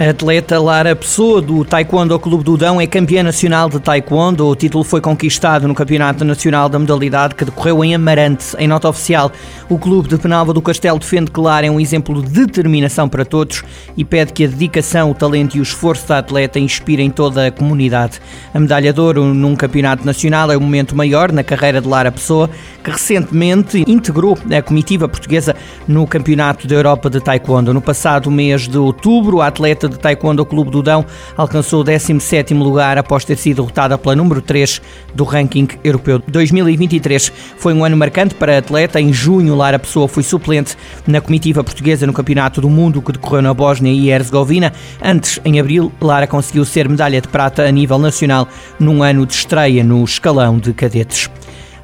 [0.00, 4.46] A atleta Lara Pessoa, do Taekwondo Clube do Dão, é campeã nacional de Taekwondo.
[4.46, 8.56] O título foi conquistado no Campeonato Nacional da Modalidade que decorreu em Amarante.
[8.58, 9.30] Em nota oficial,
[9.68, 13.26] o Clube de Penalva do Castelo defende que Lara é um exemplo de determinação para
[13.26, 13.62] todos
[13.94, 17.52] e pede que a dedicação, o talento e o esforço da atleta inspirem toda a
[17.52, 18.22] comunidade.
[18.54, 22.10] A medalha de ouro num Campeonato Nacional é o momento maior na carreira de Lara
[22.10, 22.48] Pessoa,
[22.82, 25.54] que recentemente integrou a comitiva portuguesa
[25.86, 27.74] no Campeonato da Europa de Taekwondo.
[27.74, 31.04] No passado mês de outubro, a atleta de Taekwondo Clube do Dão
[31.36, 34.80] alcançou o 17º lugar após ter sido derrotada pela número 3
[35.14, 36.22] do ranking europeu.
[36.26, 39.00] 2023 foi um ano marcante para a atleta.
[39.00, 40.76] Em junho, Lara Pessoa foi suplente
[41.06, 44.72] na comitiva portuguesa no Campeonato do Mundo que decorreu na Bósnia e Herzegovina.
[45.02, 49.34] Antes, em abril, Lara conseguiu ser medalha de prata a nível nacional num ano de
[49.34, 51.28] estreia no escalão de cadetes.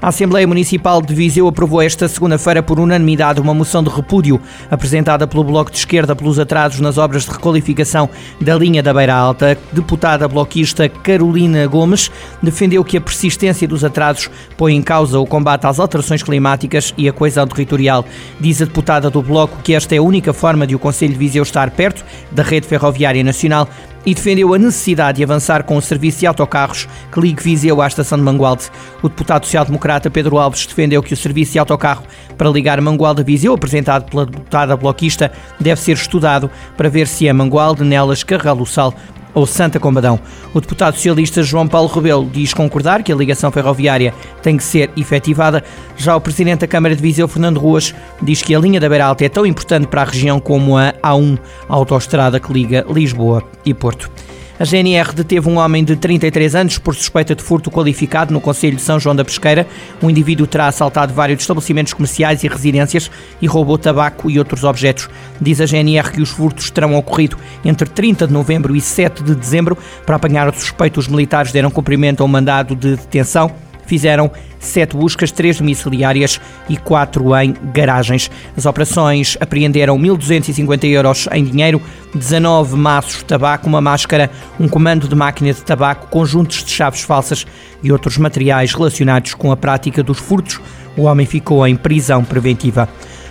[0.00, 4.38] A Assembleia Municipal de Viseu aprovou esta segunda-feira por unanimidade uma moção de repúdio
[4.70, 9.14] apresentada pelo Bloco de Esquerda pelos atrasos nas obras de requalificação da linha da Beira
[9.14, 9.52] Alta.
[9.52, 12.10] A deputada bloquista Carolina Gomes
[12.42, 17.08] defendeu que a persistência dos atrasos põe em causa o combate às alterações climáticas e
[17.08, 18.04] a coesão territorial.
[18.38, 21.18] Diz a deputada do Bloco que esta é a única forma de o Conselho de
[21.18, 23.66] Viseu estar perto da rede ferroviária nacional
[24.06, 27.88] e defendeu a necessidade de avançar com o serviço de autocarros que ligue Viseu à
[27.88, 28.70] estação de Mangualde.
[29.02, 32.04] O deputado social-democrata Pedro Alves defendeu que o serviço de autocarro
[32.38, 37.26] para ligar Mangualde a Viseu, apresentado pela deputada bloquista, deve ser estudado para ver se
[37.26, 38.94] é Mangualde, Nelas, Carral Sal
[39.36, 40.18] ou Santa Combadão.
[40.54, 44.90] O deputado socialista João Paulo Rebelo diz concordar que a ligação ferroviária tem que ser
[44.96, 45.62] efetivada.
[45.94, 49.04] Já o presidente da Câmara de Viseu, Fernando Ruas, diz que a linha da Beira
[49.04, 53.44] Alta é tão importante para a região como a A1, a autoestrada que liga Lisboa
[53.62, 54.10] e Porto.
[54.58, 58.76] A GNR deteve um homem de 33 anos por suspeita de furto qualificado no Conselho
[58.76, 59.66] de São João da Pesqueira.
[60.00, 63.10] O indivíduo terá assaltado vários estabelecimentos comerciais e residências
[63.42, 65.10] e roubou tabaco e outros objetos.
[65.38, 67.36] Diz a GNR que os furtos terão ocorrido
[67.66, 69.76] entre 30 de novembro e 7 de dezembro.
[70.06, 73.52] Para apanhar o suspeito, os militares deram cumprimento ao mandado de detenção
[73.86, 78.30] fizeram sete buscas, três domiciliárias e quatro em garagens.
[78.56, 81.80] As operações apreenderam 1.250 euros em dinheiro,
[82.14, 87.02] 19 maços de tabaco, uma máscara, um comando de máquina de tabaco, conjuntos de chaves
[87.02, 87.46] falsas
[87.82, 90.60] e outros materiais relacionados com a prática dos furtos.
[90.96, 92.88] O homem ficou em prisão preventiva.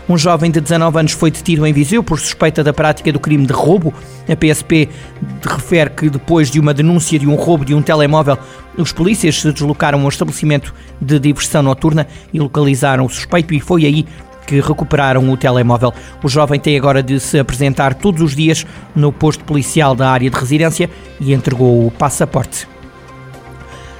[0.07, 3.47] Um jovem de 19 anos foi detido em Viseu por suspeita da prática do crime
[3.47, 3.91] de roubo.
[4.29, 4.87] A PSP
[5.41, 8.37] refere que depois de uma denúncia de um roubo de um telemóvel,
[8.77, 13.85] os polícias se deslocaram ao estabelecimento de diversão noturna e localizaram o suspeito e foi
[13.85, 14.05] aí
[14.45, 15.91] que recuperaram o telemóvel.
[16.21, 18.63] O jovem tem agora de se apresentar todos os dias
[18.95, 20.87] no posto policial da área de residência
[21.19, 22.74] e entregou o passaporte.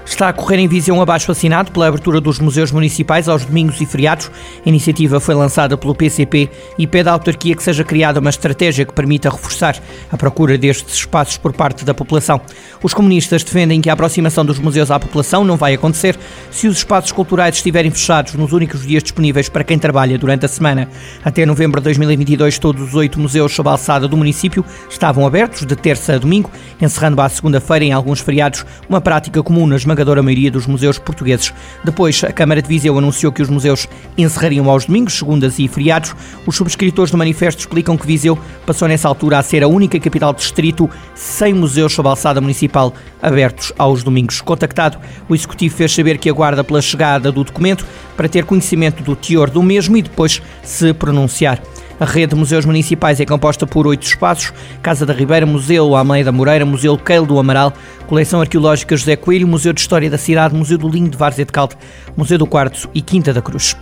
[0.06, 3.86] Está a correr em um abaixo assinado pela abertura dos museus municipais aos domingos e
[3.88, 4.30] feriados.
[4.64, 8.86] A iniciativa foi lançada pelo PCP e pede à autarquia que seja criada uma estratégia
[8.86, 9.76] que permita reforçar
[10.12, 12.40] a procura destes espaços por parte da população.
[12.84, 16.18] Os comunistas defendem que a aproximação dos museus à população não vai acontecer
[16.52, 20.50] se os espaços culturais estiverem fechados nos únicos dias disponíveis para quem trabalha durante a
[20.50, 20.88] semana.
[21.24, 25.66] Até novembro de 2022, todos os oito museus sob a alçada do município estavam abertos
[25.66, 30.22] de terça a domingo, encerrando à segunda-feira em alguns feriados, uma prática comum nas esmagadora
[30.22, 31.54] maioria dos museus portugueses.
[31.84, 36.14] Depois, a Câmara de Viseu anunciou que os museus encerrariam aos domingos, segundas e feriados.
[36.46, 40.34] Os subscritores do manifesto explicam que Viseu passou nessa altura a ser a única capital
[40.34, 44.42] distrito sem museus sob alçada municipal abertos aos domingos.
[44.42, 44.98] Contactado,
[45.30, 47.86] o Executivo fez saber que aguarda pela chegada do documento
[48.18, 51.62] para ter conhecimento do teor do mesmo e depois se pronunciar.
[52.00, 54.52] A rede de museus municipais é composta por oito espaços:
[54.82, 57.72] Casa da Ribeira, Museu Almeida Moreira, Museu Queilo do Amaral,
[58.08, 61.54] Coleção Arqueológica José Coelho, Museu de História da Cidade, Museu do Linho de Várzea de
[61.54, 61.76] Calde,
[62.16, 63.78] Museu do Quarto e Quinta da Cruz.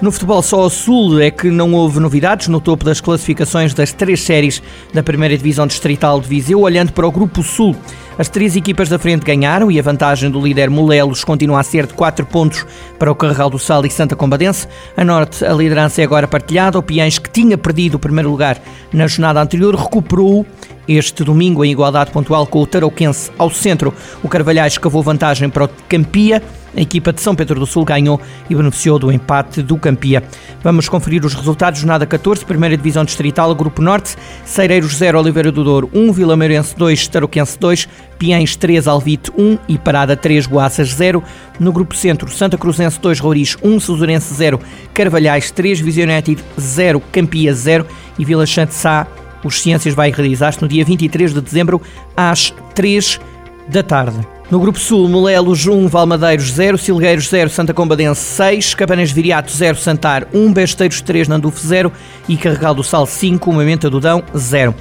[0.00, 3.92] No futebol só ao sul é que não houve novidades no topo das classificações das
[3.92, 4.62] três séries
[4.92, 7.76] da primeira divisão distrital de Viseu, olhando para o grupo sul.
[8.16, 11.84] As três equipas da frente ganharam e a vantagem do líder Molelos continua a ser
[11.86, 12.64] de 4 pontos
[12.96, 14.68] para o Carregal do Sal e Santa Combadense.
[14.96, 16.78] A norte, a liderança é agora partilhada.
[16.78, 18.62] O Piães, que tinha perdido o primeiro lugar
[18.92, 20.46] na jornada anterior, recuperou
[20.88, 23.94] este domingo em igualdade pontual com o Tarouquense ao centro.
[24.22, 26.42] O Carvalhais cavou vantagem para o Campia
[26.76, 28.20] a equipa de São Pedro do Sul ganhou
[28.50, 30.24] e beneficiou do empate do Campia.
[30.62, 31.80] Vamos conferir os resultados.
[31.80, 36.76] Jornada 14, Primeira Divisão Distrital, Grupo Norte, Cereiros 0, Oliveira do Douro 1, Vila Meirense
[36.76, 37.88] 2, Tarouquense 2,
[38.18, 41.22] Piães 3, Alvite 1 e Parada 3, Boaças 0.
[41.60, 44.60] No Grupo Centro, Santa Cruzense 2, Roriz 1, Suzurense 0,
[44.92, 47.86] Carvalhais 3, Visionetti 0, Campia 0
[48.18, 49.06] e Vila Chante Sá.
[49.44, 51.80] Os Ciências vai realizar-se no dia 23 de dezembro
[52.16, 53.20] às 3
[53.68, 54.18] da tarde.
[54.50, 59.76] No Grupo Sul, Molelos 1, Valmadeiros 0, Silgueiros 0, Santa Combadense 6, Cabanas Viriato 0,
[59.76, 61.90] Santar 1, Besteiros 3, Nandufo 0
[62.28, 64.74] e Carregal do Sal 5, Momento do Dão 0.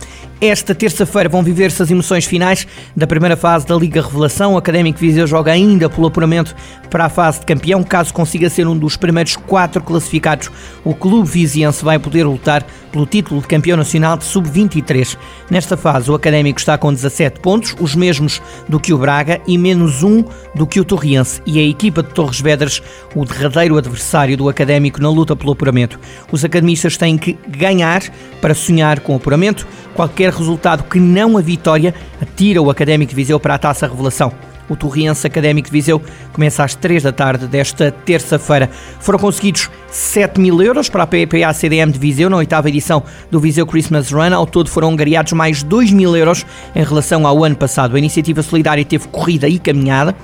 [0.45, 4.55] Esta terça-feira vão viver-se as emoções finais da primeira fase da Liga Revelação.
[4.55, 6.53] O Académico Viseu joga ainda pelo apuramento
[6.89, 7.81] para a fase de campeão.
[7.81, 10.51] Caso consiga ser um dos primeiros quatro classificados,
[10.83, 15.17] o clube viziense vai poder lutar pelo título de campeão nacional de sub-23.
[15.49, 19.57] Nesta fase, o Académico está com 17 pontos, os mesmos do que o Braga e
[19.57, 21.41] menos um do que o Torriense.
[21.45, 22.83] E a equipa de Torres Vedras,
[23.15, 25.97] o derradeiro adversário do Académico na luta pelo apuramento.
[26.31, 28.03] Os academistas têm que ganhar
[28.41, 29.65] para sonhar com o apuramento.
[29.95, 34.31] Qualquer resultado que não a vitória atira o Académico de Viseu para a Taça Revelação.
[34.69, 36.01] O Torriense Académico de Viseu
[36.31, 38.69] começa às 3 da tarde desta terça-feira.
[38.99, 43.39] Foram conseguidos 7 mil euros para a PPA CDM de Viseu na oitava edição do
[43.39, 44.33] Viseu Christmas Run.
[44.33, 47.95] Ao todo foram angariados mais 2 mil euros em relação ao ano passado.
[47.95, 50.15] A iniciativa solidária teve corrida e caminhada.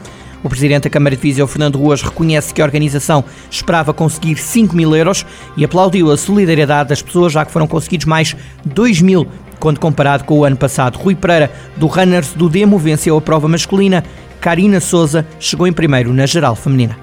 [0.42, 4.74] O presidente da Câmara de Viseu, Fernando Ruas, reconhece que a organização esperava conseguir 5
[4.74, 5.26] mil euros
[5.58, 9.28] e aplaudiu a solidariedade das pessoas, já que foram conseguidos mais 2 mil
[9.60, 10.98] quando comparado com o ano passado.
[10.98, 14.04] Rui Pereira, do Runners do Demo, venceu a prova masculina.
[14.40, 16.98] Karina Souza chegou em primeiro na geral feminina.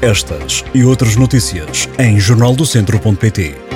[0.00, 3.67] Estas e outras notícias em jornaldocentro.pt.